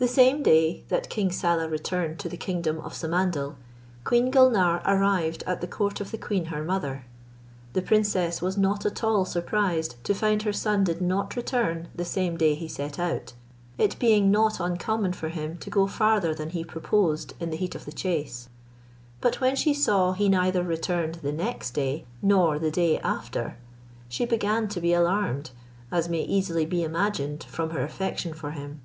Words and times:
The 0.00 0.06
same 0.06 0.44
day 0.44 0.84
that 0.90 1.10
King 1.10 1.32
Saleh 1.32 1.68
returned 1.72 2.20
to 2.20 2.28
the 2.28 2.36
kingdom 2.36 2.78
of 2.82 2.94
Samandal, 2.94 3.56
Queen 4.04 4.30
Gulnare 4.30 4.80
arrived 4.84 5.42
at 5.44 5.60
the 5.60 5.66
court 5.66 6.00
of 6.00 6.12
the 6.12 6.18
queen 6.18 6.44
her 6.46 6.62
mother. 6.62 7.04
The 7.72 7.82
princess 7.82 8.40
was 8.40 8.56
not 8.56 8.86
at 8.86 9.02
all 9.02 9.24
surprised 9.24 9.96
to 10.04 10.14
find 10.14 10.44
her 10.44 10.52
son 10.52 10.84
did 10.84 11.02
not 11.02 11.34
return 11.34 11.88
the 11.96 12.04
same 12.04 12.36
day 12.36 12.54
he 12.54 12.68
set 12.68 13.00
out: 13.00 13.32
it 13.76 13.98
being 13.98 14.30
not 14.30 14.60
uncommon 14.60 15.14
for 15.14 15.30
him 15.30 15.56
to 15.58 15.68
go 15.68 15.88
farther 15.88 16.32
than 16.32 16.50
he 16.50 16.62
proposed 16.62 17.34
in 17.40 17.50
the 17.50 17.56
heat 17.56 17.74
of 17.74 17.84
the 17.84 17.90
chase; 17.90 18.48
but 19.20 19.40
when 19.40 19.56
she 19.56 19.74
saw 19.74 20.12
he 20.12 20.28
neither 20.28 20.62
returned 20.62 21.16
the 21.16 21.32
next 21.32 21.72
day, 21.72 22.04
nor 22.22 22.60
the 22.60 22.70
day 22.70 23.00
after, 23.00 23.56
she 24.08 24.24
began 24.24 24.68
to 24.68 24.80
be 24.80 24.92
alarmed, 24.92 25.50
as 25.90 26.08
may 26.08 26.22
easily 26.22 26.64
be 26.64 26.84
imagined 26.84 27.42
from 27.42 27.70
her 27.70 27.82
affection 27.82 28.32
for 28.32 28.52
him. 28.52 28.80